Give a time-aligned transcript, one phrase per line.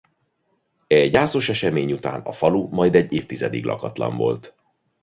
[0.87, 4.55] E gyászos esemény után a falu majd egy évtizedig lakatlan volt.